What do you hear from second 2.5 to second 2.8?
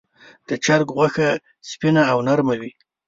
وي.